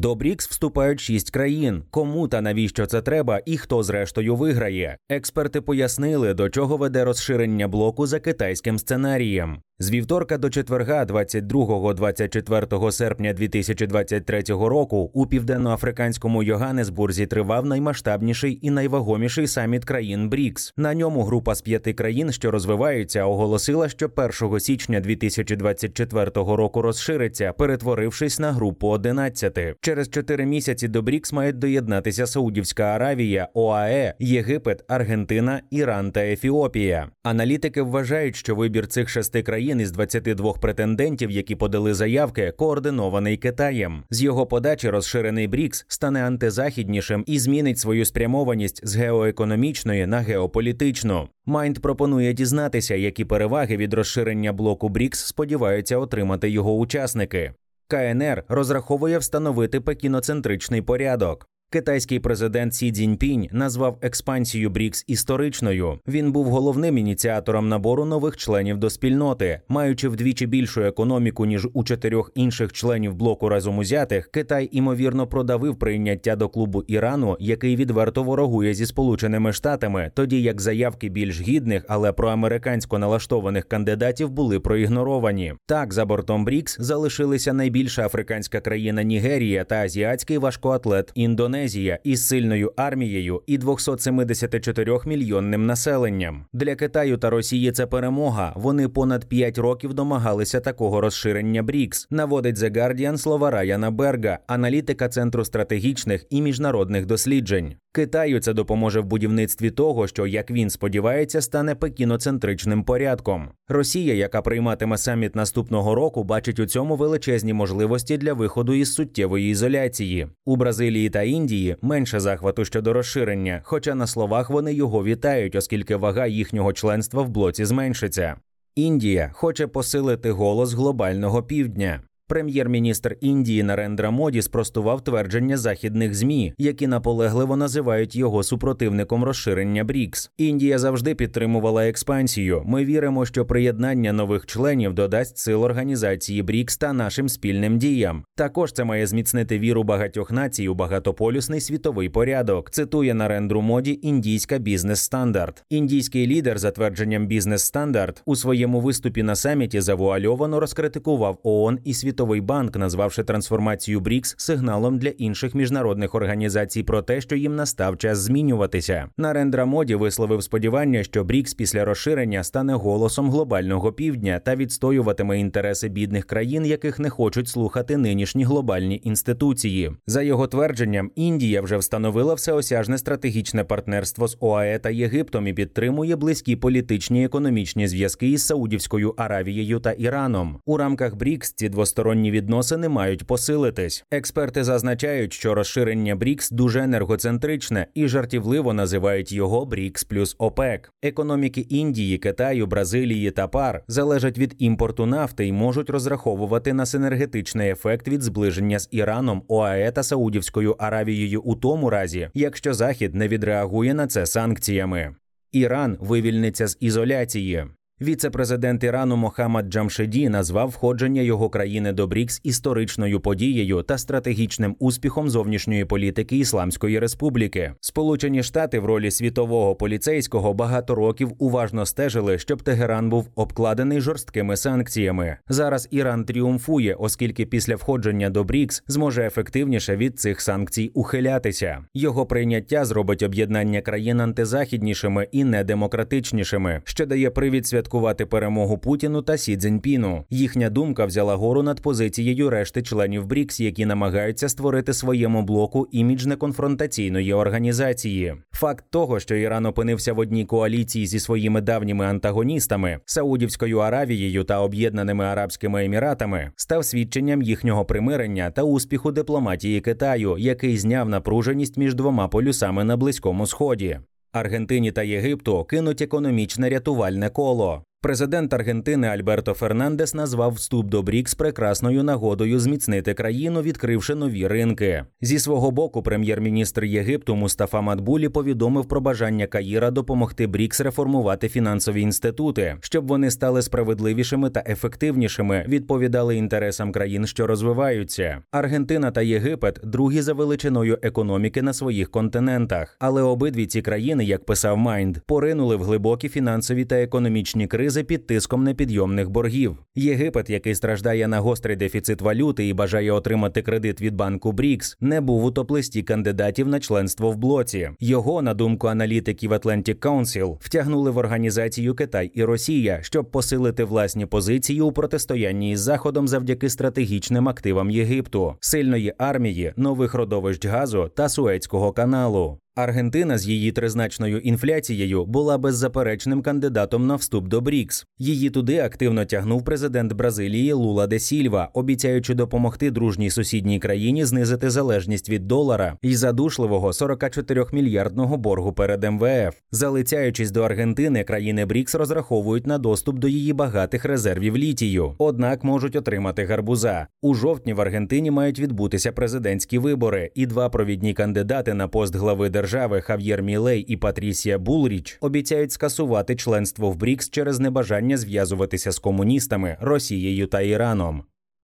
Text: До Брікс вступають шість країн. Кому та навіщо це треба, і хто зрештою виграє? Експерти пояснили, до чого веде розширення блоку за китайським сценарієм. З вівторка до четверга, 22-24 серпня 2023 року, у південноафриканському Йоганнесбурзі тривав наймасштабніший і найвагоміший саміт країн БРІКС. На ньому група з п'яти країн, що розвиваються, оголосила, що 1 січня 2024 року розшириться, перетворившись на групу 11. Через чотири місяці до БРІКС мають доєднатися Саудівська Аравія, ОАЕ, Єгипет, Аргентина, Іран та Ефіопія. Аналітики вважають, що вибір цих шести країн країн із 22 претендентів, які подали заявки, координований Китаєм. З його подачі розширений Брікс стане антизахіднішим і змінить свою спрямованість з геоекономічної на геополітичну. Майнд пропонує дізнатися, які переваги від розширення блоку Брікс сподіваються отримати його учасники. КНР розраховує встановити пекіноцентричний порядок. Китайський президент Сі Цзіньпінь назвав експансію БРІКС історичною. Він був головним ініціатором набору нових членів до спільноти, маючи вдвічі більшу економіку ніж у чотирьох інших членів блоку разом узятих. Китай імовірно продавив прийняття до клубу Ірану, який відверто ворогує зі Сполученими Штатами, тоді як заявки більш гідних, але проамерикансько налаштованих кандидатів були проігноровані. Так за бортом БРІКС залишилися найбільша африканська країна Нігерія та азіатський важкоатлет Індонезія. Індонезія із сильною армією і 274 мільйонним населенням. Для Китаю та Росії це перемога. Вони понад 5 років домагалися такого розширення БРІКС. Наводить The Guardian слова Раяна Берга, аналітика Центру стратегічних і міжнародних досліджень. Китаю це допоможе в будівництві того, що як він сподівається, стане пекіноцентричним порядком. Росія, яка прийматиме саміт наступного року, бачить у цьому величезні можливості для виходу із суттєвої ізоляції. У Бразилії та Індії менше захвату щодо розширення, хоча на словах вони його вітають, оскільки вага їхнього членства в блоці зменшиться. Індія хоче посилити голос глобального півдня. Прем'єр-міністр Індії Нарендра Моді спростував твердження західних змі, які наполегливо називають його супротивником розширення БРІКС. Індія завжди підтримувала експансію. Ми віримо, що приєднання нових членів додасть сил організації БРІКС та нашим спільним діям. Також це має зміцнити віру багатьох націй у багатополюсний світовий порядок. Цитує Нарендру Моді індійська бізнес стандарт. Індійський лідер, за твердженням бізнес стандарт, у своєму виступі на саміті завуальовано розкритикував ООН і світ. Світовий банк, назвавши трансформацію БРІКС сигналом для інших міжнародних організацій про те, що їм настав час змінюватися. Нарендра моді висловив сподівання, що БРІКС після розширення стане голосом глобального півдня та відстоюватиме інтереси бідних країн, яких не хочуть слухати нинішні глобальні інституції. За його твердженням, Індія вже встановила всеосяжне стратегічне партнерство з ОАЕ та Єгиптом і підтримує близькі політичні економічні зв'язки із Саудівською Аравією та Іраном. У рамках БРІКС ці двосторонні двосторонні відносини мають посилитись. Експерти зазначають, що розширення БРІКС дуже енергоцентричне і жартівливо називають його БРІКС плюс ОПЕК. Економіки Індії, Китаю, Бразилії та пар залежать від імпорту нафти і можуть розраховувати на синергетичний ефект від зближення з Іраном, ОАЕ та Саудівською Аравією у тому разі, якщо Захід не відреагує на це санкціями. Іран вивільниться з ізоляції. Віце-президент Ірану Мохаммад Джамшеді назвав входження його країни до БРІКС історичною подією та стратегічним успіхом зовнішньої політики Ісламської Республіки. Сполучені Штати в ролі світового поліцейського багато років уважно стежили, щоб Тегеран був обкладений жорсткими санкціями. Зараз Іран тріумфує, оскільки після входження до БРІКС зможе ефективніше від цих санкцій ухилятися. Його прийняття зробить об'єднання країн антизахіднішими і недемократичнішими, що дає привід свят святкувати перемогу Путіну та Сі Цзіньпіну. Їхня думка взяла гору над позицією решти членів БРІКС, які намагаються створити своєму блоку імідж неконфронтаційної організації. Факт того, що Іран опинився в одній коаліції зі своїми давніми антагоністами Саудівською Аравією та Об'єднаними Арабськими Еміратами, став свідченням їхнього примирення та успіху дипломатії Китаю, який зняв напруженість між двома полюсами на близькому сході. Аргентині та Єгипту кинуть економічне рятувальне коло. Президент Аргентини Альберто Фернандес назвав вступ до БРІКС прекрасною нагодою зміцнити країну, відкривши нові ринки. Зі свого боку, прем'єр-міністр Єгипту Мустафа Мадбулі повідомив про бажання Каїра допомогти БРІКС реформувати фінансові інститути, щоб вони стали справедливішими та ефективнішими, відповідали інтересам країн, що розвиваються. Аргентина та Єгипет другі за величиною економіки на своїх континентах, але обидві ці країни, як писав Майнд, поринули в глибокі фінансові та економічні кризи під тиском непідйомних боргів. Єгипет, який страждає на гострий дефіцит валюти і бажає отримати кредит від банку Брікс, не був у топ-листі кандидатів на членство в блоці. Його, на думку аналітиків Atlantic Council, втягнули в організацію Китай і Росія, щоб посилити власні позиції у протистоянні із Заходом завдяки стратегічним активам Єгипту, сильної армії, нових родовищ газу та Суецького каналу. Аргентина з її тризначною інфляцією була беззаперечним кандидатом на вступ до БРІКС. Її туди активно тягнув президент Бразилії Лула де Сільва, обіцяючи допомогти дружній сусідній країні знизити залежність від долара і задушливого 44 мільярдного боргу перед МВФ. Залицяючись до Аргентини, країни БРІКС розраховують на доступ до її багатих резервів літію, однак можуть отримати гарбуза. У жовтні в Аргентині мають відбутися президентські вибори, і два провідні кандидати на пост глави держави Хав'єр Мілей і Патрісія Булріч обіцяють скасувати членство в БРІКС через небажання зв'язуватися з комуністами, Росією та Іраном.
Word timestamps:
До 0.00 0.14
Брікс 0.14 0.48
вступають 0.48 1.00
шість 1.00 1.30
країн. 1.30 1.82
Кому 1.90 2.28
та 2.28 2.40
навіщо 2.40 2.86
це 2.86 3.02
треба, 3.02 3.40
і 3.46 3.56
хто 3.56 3.82
зрештою 3.82 4.36
виграє? 4.36 4.96
Експерти 5.08 5.60
пояснили, 5.60 6.34
до 6.34 6.50
чого 6.50 6.76
веде 6.76 7.04
розширення 7.04 7.68
блоку 7.68 8.06
за 8.06 8.20
китайським 8.20 8.78
сценарієм. 8.78 9.62
З 9.82 9.90
вівторка 9.90 10.38
до 10.38 10.50
четверга, 10.50 11.04
22-24 11.04 12.92
серпня 12.92 13.32
2023 13.32 14.42
року, 14.48 15.10
у 15.14 15.26
південноафриканському 15.26 16.42
Йоганнесбурзі 16.42 17.26
тривав 17.26 17.66
наймасштабніший 17.66 18.58
і 18.62 18.70
найвагоміший 18.70 19.46
саміт 19.46 19.84
країн 19.84 20.28
БРІКС. 20.28 20.72
На 20.76 20.94
ньому 20.94 21.22
група 21.22 21.54
з 21.54 21.62
п'яти 21.62 21.92
країн, 21.92 22.32
що 22.32 22.50
розвиваються, 22.50 23.24
оголосила, 23.24 23.88
що 23.88 24.10
1 24.42 24.60
січня 24.60 25.00
2024 25.00 26.30
року 26.34 26.82
розшириться, 26.82 27.52
перетворившись 27.52 28.38
на 28.38 28.52
групу 28.52 28.88
11. 28.88 29.58
Через 29.80 30.08
чотири 30.10 30.46
місяці 30.46 30.88
до 30.88 31.02
БРІКС 31.02 31.32
мають 31.32 31.58
доєднатися 31.58 32.26
Саудівська 32.26 32.82
Аравія, 32.84 33.48
ОАЕ, 33.54 34.14
Єгипет, 34.18 34.84
Аргентина, 34.88 35.60
Іран 35.70 36.12
та 36.12 36.20
Ефіопія. 36.20 37.08
Аналітики 37.22 37.82
вважають, 37.82 38.36
що 38.36 38.54
вибір 38.54 38.86
цих 38.86 39.08
шести 39.08 39.42
країн 39.42 39.69
країн 39.70 39.80
із 39.80 39.92
22 39.92 40.52
претендентів, 40.52 41.30
які 41.30 41.56
подали 41.56 41.94
заявки, 41.94 42.52
координований 42.56 43.36
Китаєм. 43.36 44.02
З 44.10 44.22
його 44.22 44.46
подачі 44.46 44.90
розширений 44.90 45.48
Брікс 45.48 45.84
стане 45.88 46.26
антизахіднішим 46.26 47.24
і 47.26 47.38
змінить 47.38 47.78
свою 47.78 48.04
спрямованість 48.04 48.80
з 48.86 48.96
геоекономічної 48.96 50.06
на 50.06 50.20
геополітичну. 50.20 51.28
Майнд 51.46 51.78
пропонує 51.78 52.32
дізнатися, 52.32 52.94
які 52.94 53.24
переваги 53.24 53.76
від 53.76 53.94
розширення 53.94 54.52
блоку 54.52 54.88
Брікс 54.88 55.24
сподіваються 55.24 55.98
отримати 55.98 56.50
його 56.50 56.74
учасники. 56.74 57.52
КНР 57.88 58.44
розраховує 58.48 59.18
встановити 59.18 59.80
пекіноцентричний 59.80 60.82
порядок. 60.82 61.46
Китайський 61.72 62.20
президент 62.20 62.74
Сі 62.74 62.92
Цзіньпінь 62.92 63.48
назвав 63.52 63.98
експансію 64.02 64.70
БРІКС 64.70 65.04
історичною. 65.06 65.98
Він 66.08 66.32
був 66.32 66.46
головним 66.46 66.98
ініціатором 66.98 67.68
набору 67.68 68.04
нових 68.04 68.36
членів 68.36 68.78
до 68.78 68.90
спільноти, 68.90 69.60
маючи 69.68 70.08
вдвічі 70.08 70.46
більшу 70.46 70.82
економіку 70.82 71.46
ніж 71.46 71.68
у 71.72 71.84
чотирьох 71.84 72.32
інших 72.34 72.72
членів 72.72 73.14
блоку 73.14 73.48
разом 73.48 73.78
узятих. 73.78 74.30
Китай 74.32 74.68
імовірно 74.72 75.26
продавив 75.26 75.76
прийняття 75.76 76.36
до 76.36 76.48
клубу 76.48 76.82
Ірану, 76.86 77.36
який 77.40 77.76
відверто 77.76 78.22
ворогує 78.22 78.74
зі 78.74 78.86
Сполученими 78.86 79.52
Штатами, 79.52 80.10
тоді 80.14 80.42
як 80.42 80.60
заявки 80.60 81.08
більш 81.08 81.40
гідних, 81.40 81.84
але 81.88 82.12
проамерикансько 82.12 82.98
налаштованих 82.98 83.64
кандидатів 83.64 84.30
були 84.30 84.60
проігноровані. 84.60 85.54
Так 85.66 85.92
за 85.92 86.04
бортом 86.04 86.44
БРІКС 86.44 86.76
залишилися 86.80 87.52
найбільша 87.52 88.06
африканська 88.06 88.60
країна 88.60 89.02
Нігерія 89.02 89.64
та 89.64 89.76
азіатський 89.76 90.38
важкоатлет 90.38 91.12
Індонезія. 91.14 91.59
Індонезія 91.60 91.98
із 92.04 92.26
сильною 92.26 92.72
армією 92.76 93.42
і 93.46 93.58
274 93.58 94.98
мільйонним 95.06 95.66
населенням. 95.66 96.44
Для 96.52 96.74
Китаю 96.74 97.16
та 97.16 97.30
Росії 97.30 97.72
це 97.72 97.86
перемога. 97.86 98.52
Вони 98.56 98.88
понад 98.88 99.24
5 99.24 99.58
років 99.58 99.94
домагалися 99.94 100.60
такого 100.60 101.00
розширення 101.00 101.62
БРІКС. 101.62 102.06
Наводить 102.10 102.56
The 102.56 102.76
Guardian 102.76 103.18
слова 103.18 103.50
Раяна 103.50 103.90
Берга, 103.90 104.38
аналітика 104.46 105.08
Центру 105.08 105.44
стратегічних 105.44 106.26
і 106.30 106.42
міжнародних 106.42 107.06
досліджень. 107.06 107.74
Китаю 107.92 108.40
це 108.40 108.52
допоможе 108.52 109.00
в 109.00 109.04
будівництві 109.04 109.70
того, 109.70 110.06
що 110.06 110.26
як 110.26 110.50
він 110.50 110.70
сподівається, 110.70 111.40
стане 111.40 111.74
пекіноцентричним 111.74 112.84
порядком. 112.84 113.48
Росія, 113.68 114.14
яка 114.14 114.42
прийматиме 114.42 114.98
саміт 114.98 115.36
наступного 115.36 115.94
року, 115.94 116.24
бачить 116.24 116.58
у 116.58 116.66
цьому 116.66 116.96
величезні 116.96 117.52
можливості 117.52 118.18
для 118.18 118.32
виходу 118.32 118.74
із 118.74 118.94
суттєвої 118.94 119.50
ізоляції. 119.50 120.26
У 120.44 120.56
Бразилії 120.56 121.10
та 121.10 121.22
Індії 121.22 121.49
менше 121.82 122.20
захвату 122.20 122.64
щодо 122.64 122.92
розширення, 122.92 123.60
хоча 123.64 123.94
на 123.94 124.06
словах 124.06 124.50
вони 124.50 124.74
його 124.74 125.04
вітають, 125.04 125.54
оскільки 125.54 125.96
вага 125.96 126.26
їхнього 126.26 126.72
членства 126.72 127.22
в 127.22 127.28
блоці 127.28 127.64
зменшиться. 127.64 128.36
Індія 128.74 129.30
хоче 129.34 129.66
посилити 129.66 130.30
голос 130.30 130.72
глобального 130.72 131.42
півдня. 131.42 132.00
Прем'єр-міністр 132.30 133.16
Індії 133.20 133.62
Нарендра 133.62 134.10
Моді 134.10 134.42
спростував 134.42 135.04
твердження 135.04 135.56
західних 135.56 136.14
змі, 136.14 136.52
які 136.58 136.86
наполегливо 136.86 137.56
називають 137.56 138.16
його 138.16 138.42
супротивником 138.42 139.24
розширення 139.24 139.84
БРІКС. 139.84 140.30
Індія 140.38 140.78
завжди 140.78 141.14
підтримувала 141.14 141.88
експансію. 141.88 142.62
Ми 142.66 142.84
віримо, 142.84 143.26
що 143.26 143.44
приєднання 143.44 144.12
нових 144.12 144.46
членів 144.46 144.94
додасть 144.94 145.38
сил 145.38 145.64
організації 145.64 146.42
БРІКС 146.42 146.76
та 146.76 146.92
нашим 146.92 147.28
спільним 147.28 147.78
діям. 147.78 148.24
Також 148.34 148.72
це 148.72 148.84
має 148.84 149.06
зміцнити 149.06 149.58
віру 149.58 149.82
багатьох 149.82 150.30
націй 150.30 150.68
у 150.68 150.74
багатополюсний 150.74 151.60
світовий 151.60 152.08
порядок. 152.08 152.70
Цитує 152.70 153.14
Нарендру 153.14 153.62
Моді 153.62 153.98
індійська 154.02 154.58
бізнес 154.58 155.00
стандарт. 155.00 155.64
Індійський 155.70 156.26
лідер, 156.26 156.58
за 156.58 156.70
твердженням 156.70 157.26
бізнес 157.26 157.64
стандарт, 157.64 158.22
у 158.26 158.36
своєму 158.36 158.80
виступі 158.80 159.22
на 159.22 159.34
саміті 159.34 159.80
завуальовано 159.80 160.60
розкритикував 160.60 161.38
ООН 161.42 161.78
і 161.84 161.94
світ. 161.94 162.19
Світовий 162.20 162.40
банк, 162.40 162.76
назвавши 162.76 163.22
трансформацію 163.24 164.00
БРІКС 164.00 164.34
сигналом 164.38 164.98
для 164.98 165.08
інших 165.08 165.54
міжнародних 165.54 166.14
організацій 166.14 166.82
про 166.82 167.02
те, 167.02 167.20
що 167.20 167.36
їм 167.36 167.56
настав 167.56 167.98
час 167.98 168.18
змінюватися. 168.18 169.08
Нарендра 169.16 169.64
моді 169.64 169.94
висловив 169.94 170.42
сподівання, 170.42 171.02
що 171.02 171.24
БРІКС 171.24 171.54
після 171.54 171.84
розширення 171.84 172.44
стане 172.44 172.74
голосом 172.74 173.30
глобального 173.30 173.92
півдня 173.92 174.38
та 174.38 174.56
відстоюватиме 174.56 175.40
інтереси 175.40 175.88
бідних 175.88 176.24
країн, 176.24 176.66
яких 176.66 176.98
не 176.98 177.10
хочуть 177.10 177.48
слухати 177.48 177.96
нинішні 177.96 178.44
глобальні 178.44 179.00
інституції. 179.04 179.92
За 180.06 180.22
його 180.22 180.46
твердженням, 180.46 181.10
Індія 181.14 181.62
вже 181.62 181.76
встановила 181.76 182.34
всеосяжне 182.34 182.98
стратегічне 182.98 183.64
партнерство 183.64 184.28
з 184.28 184.36
ОАЕ 184.40 184.78
та 184.78 184.90
Єгиптом 184.90 185.46
і 185.46 185.52
підтримує 185.52 186.16
близькі 186.16 186.56
політичні 186.56 187.24
економічні 187.24 187.88
зв'язки 187.88 188.28
із 188.28 188.46
Саудівською 188.46 189.14
Аравією 189.16 189.80
та 189.80 189.92
Іраном. 189.92 190.58
У 190.66 190.76
рамках 190.76 191.16
БРІКС 191.16 191.52
ці 191.52 191.68
двосторонні 191.68 192.09
двосторонні 192.10 192.30
відносини 192.30 192.88
мають 192.88 193.26
посилитись. 193.26 194.04
Експерти 194.10 194.64
зазначають, 194.64 195.32
що 195.32 195.54
розширення 195.54 196.16
БРІКС 196.16 196.50
дуже 196.50 196.80
енергоцентричне 196.80 197.86
і 197.94 198.08
жартівливо 198.08 198.72
називають 198.72 199.32
його 199.32 199.66
БРІКС 199.66 200.04
плюс 200.04 200.36
ОПЕК. 200.38 200.92
Економіки 201.02 201.60
Індії, 201.60 202.18
Китаю, 202.18 202.66
Бразилії 202.66 203.30
та 203.30 203.48
пар 203.48 203.82
залежать 203.88 204.38
від 204.38 204.54
імпорту 204.58 205.06
нафти 205.06 205.46
і 205.46 205.52
можуть 205.52 205.90
розраховувати 205.90 206.72
на 206.72 206.86
синергетичний 206.86 207.70
ефект 207.70 208.08
від 208.08 208.22
зближення 208.22 208.78
з 208.78 208.88
Іраном, 208.90 209.42
ОАЕ 209.48 209.90
та 209.92 210.02
Саудівською 210.02 210.76
Аравією 210.78 211.40
у 211.40 211.54
тому 211.54 211.90
разі, 211.90 212.28
якщо 212.34 212.74
Захід 212.74 213.14
не 213.14 213.28
відреагує 213.28 213.94
на 213.94 214.06
це 214.06 214.26
санкціями. 214.26 215.14
Іран 215.52 215.96
вивільниться 216.00 216.66
з 216.66 216.76
ізоляції. 216.80 217.66
Віце-президент 218.02 218.84
Ірану 218.84 219.16
Мохаммад 219.16 219.68
Джамшеді 219.68 220.28
назвав 220.28 220.68
входження 220.68 221.22
його 221.22 221.50
країни 221.50 221.92
до 221.92 222.06
БРІКС 222.06 222.40
історичною 222.44 223.20
подією 223.20 223.82
та 223.82 223.98
стратегічним 223.98 224.76
успіхом 224.78 225.30
зовнішньої 225.30 225.84
політики 225.84 226.36
Ісламської 226.36 226.98
Республіки. 226.98 227.72
Сполучені 227.80 228.42
Штати 228.42 228.78
в 228.78 228.84
ролі 228.84 229.10
світового 229.10 229.74
поліцейського 229.74 230.54
багато 230.54 230.94
років 230.94 231.32
уважно 231.38 231.86
стежили, 231.86 232.38
щоб 232.38 232.62
Тегеран 232.62 233.10
був 233.10 233.28
обкладений 233.34 234.00
жорсткими 234.00 234.56
санкціями. 234.56 235.36
Зараз 235.48 235.88
Іран 235.90 236.24
тріумфує, 236.24 236.94
оскільки 236.94 237.46
після 237.46 237.76
входження 237.76 238.30
до 238.30 238.44
БРІКС 238.44 238.82
зможе 238.86 239.26
ефективніше 239.26 239.96
від 239.96 240.20
цих 240.20 240.40
санкцій 240.40 240.90
ухилятися. 240.94 241.84
Його 241.94 242.26
прийняття 242.26 242.84
зробить 242.84 243.22
об'єднання 243.22 243.80
країн 243.80 244.20
антизахіднішими 244.20 245.28
і 245.32 245.44
недемократичнішими, 245.44 246.82
що 246.84 247.06
дає 247.06 247.30
привід 247.30 247.66
свят 247.66 247.89
святкувати 247.90 248.26
перемогу 248.26 248.78
Путіну 248.78 249.22
та 249.22 249.36
Сі 249.38 249.56
Цзіньпіну. 249.56 250.24
Їхня 250.30 250.70
думка 250.70 251.04
взяла 251.04 251.34
гору 251.34 251.62
над 251.62 251.80
позицією 251.80 252.50
решти 252.50 252.82
членів 252.82 253.26
БРІКС, 253.26 253.60
які 253.60 253.86
намагаються 253.86 254.48
створити 254.48 254.92
своєму 254.92 255.42
блоку 255.42 255.88
імідж 255.92 256.26
неконфронтаційної 256.26 257.32
організації. 257.32 258.34
Факт 258.52 258.84
того, 258.90 259.20
що 259.20 259.34
Іран 259.34 259.66
опинився 259.66 260.12
в 260.12 260.18
одній 260.18 260.44
коаліції 260.44 261.06
зі 261.06 261.20
своїми 261.20 261.60
давніми 261.60 262.06
антагоністами 262.06 262.98
Саудівською 263.04 263.78
Аравією 263.78 264.44
та 264.44 264.60
Об'єднаними 264.60 265.24
Арабськими 265.24 265.84
Еміратами, 265.84 266.50
став 266.56 266.84
свідченням 266.84 267.42
їхнього 267.42 267.84
примирення 267.84 268.50
та 268.50 268.62
успіху 268.62 269.12
дипломатії 269.12 269.80
Китаю, 269.80 270.36
який 270.38 270.78
зняв 270.78 271.08
напруженість 271.08 271.76
між 271.76 271.94
двома 271.94 272.28
полюсами 272.28 272.84
на 272.84 272.96
близькому 272.96 273.46
сході. 273.46 274.00
Аргентині 274.32 274.92
та 274.92 275.02
Єгипту 275.02 275.64
кинуть 275.64 276.00
економічне 276.02 276.68
рятувальне 276.68 277.30
коло. 277.30 277.84
Президент 278.02 278.52
Аргентини 278.54 279.08
Альберто 279.08 279.54
Фернандес 279.54 280.14
назвав 280.14 280.52
вступ 280.52 280.86
до 280.86 281.02
БРІКС 281.02 281.34
прекрасною 281.34 282.02
нагодою 282.02 282.60
зміцнити 282.60 283.14
країну, 283.14 283.62
відкривши 283.62 284.14
нові 284.14 284.46
ринки. 284.46 285.04
Зі 285.20 285.38
свого 285.38 285.70
боку, 285.70 286.02
прем'єр-міністр 286.02 286.84
Єгипту 286.84 287.36
Мустафа 287.36 287.80
Мадбулі 287.80 288.28
повідомив 288.28 288.88
про 288.88 289.00
бажання 289.00 289.46
Каїра 289.46 289.90
допомогти 289.90 290.46
БРІКС 290.46 290.80
реформувати 290.80 291.48
фінансові 291.48 292.00
інститути, 292.00 292.76
щоб 292.80 293.06
вони 293.06 293.30
стали 293.30 293.62
справедливішими 293.62 294.50
та 294.50 294.62
ефективнішими, 294.66 295.64
відповідали 295.68 296.36
інтересам 296.36 296.92
країн, 296.92 297.26
що 297.26 297.46
розвиваються. 297.46 298.38
Аргентина 298.50 299.10
та 299.10 299.22
Єгипет 299.22 299.80
другі 299.82 300.20
за 300.20 300.32
величиною 300.32 300.98
економіки 301.02 301.62
на 301.62 301.72
своїх 301.72 302.10
континентах, 302.10 302.96
але 303.00 303.22
обидві 303.22 303.66
ці 303.66 303.82
країни, 303.82 304.24
як 304.24 304.44
писав 304.44 304.78
Майнд, 304.78 305.18
поринули 305.26 305.76
в 305.76 305.82
глибокі 305.82 306.28
фінансові 306.28 306.84
та 306.84 306.96
економічні 306.96 307.66
кризи 307.66 307.89
під 307.90 308.26
тиском 308.26 308.64
непідйомних 308.64 309.30
боргів. 309.30 309.76
Єгипет, 309.94 310.50
який 310.50 310.74
страждає 310.74 311.28
на 311.28 311.40
гострий 311.40 311.76
дефіцит 311.76 312.20
валюти 312.20 312.68
і 312.68 312.72
бажає 312.72 313.12
отримати 313.12 313.62
кредит 313.62 314.00
від 314.00 314.14
банку 314.14 314.52
Брікс, 314.52 314.96
не 315.00 315.20
був 315.20 315.44
у 315.44 315.50
топ-листі 315.50 316.02
кандидатів 316.02 316.68
на 316.68 316.80
членство 316.80 317.30
в 317.30 317.36
блоці. 317.36 317.90
Його, 318.00 318.42
на 318.42 318.54
думку 318.54 318.86
аналітиків 318.86 319.52
Atlantic 319.52 319.98
Council, 319.98 320.56
втягнули 320.60 321.10
в 321.10 321.16
організацію 321.16 321.94
Китай 321.94 322.30
і 322.34 322.44
Росія, 322.44 322.98
щоб 323.02 323.30
посилити 323.30 323.84
власні 323.84 324.26
позиції 324.26 324.80
у 324.80 324.92
протистоянні 324.92 325.70
із 325.70 325.80
Заходом 325.80 326.28
завдяки 326.28 326.70
стратегічним 326.70 327.48
активам 327.48 327.90
Єгипту, 327.90 328.54
сильної 328.60 329.14
армії, 329.18 329.72
нових 329.76 330.14
родовищ 330.14 330.66
газу 330.66 331.10
та 331.14 331.28
Суецького 331.28 331.92
каналу. 331.92 332.58
Аргентина 332.82 333.38
з 333.38 333.46
її 333.46 333.72
тризначною 333.72 334.38
інфляцією 334.38 335.24
була 335.26 335.58
беззаперечним 335.58 336.42
кандидатом 336.42 337.06
на 337.06 337.14
вступ 337.14 337.48
до 337.48 337.60
БРІКС. 337.60 338.06
Її 338.18 338.50
туди 338.50 338.78
активно 338.78 339.24
тягнув 339.24 339.64
президент 339.64 340.12
Бразилії 340.12 340.72
Лула 340.72 341.06
де 341.06 341.18
Сільва, 341.18 341.70
обіцяючи 341.74 342.34
допомогти 342.34 342.90
дружній 342.90 343.30
сусідній 343.30 343.78
країні 343.78 344.24
знизити 344.24 344.70
залежність 344.70 345.28
від 345.28 345.46
долара 345.46 345.96
і 346.02 346.16
задушливого 346.16 346.92
44 346.92 347.64
мільярдного 347.72 348.36
боргу 348.36 348.72
перед 348.72 349.04
МВФ. 349.04 349.54
Залицяючись 349.70 350.50
до 350.50 350.62
Аргентини, 350.62 351.24
країни 351.24 351.66
БРІКС 351.66 351.94
розраховують 351.94 352.66
на 352.66 352.78
доступ 352.78 353.18
до 353.18 353.28
її 353.28 353.52
багатих 353.52 354.04
резервів 354.04 354.56
літію, 354.56 355.14
однак 355.18 355.64
можуть 355.64 355.96
отримати 355.96 356.44
гарбуза. 356.44 357.06
У 357.22 357.34
жовтні 357.34 357.72
в 357.72 357.80
Аргентині 357.80 358.30
мають 358.30 358.58
відбутися 358.58 359.12
президентські 359.12 359.78
вибори, 359.78 360.30
і 360.34 360.46
два 360.46 360.68
провідні 360.68 361.14
кандидати 361.14 361.74
на 361.74 361.88
пост 361.88 362.16
глави 362.16 362.48
держави 362.70 363.00
Хав'єр 363.00 363.42
Мілей 363.42 363.80
і 363.80 363.96
Патрісія 363.96 364.58
Булріч 364.58 365.18
обіцяють 365.20 365.72
скасувати 365.72 366.36
членство 366.36 366.90
в 366.90 366.96
БРІКС 366.96 367.30
через 367.30 367.60
небажання 367.60 368.16
зв'язуватися 368.16 368.92
з 368.92 368.98
комуністами, 368.98 369.76
Росією 369.80 370.46
та 370.46 370.60
Іраном. 370.60 371.24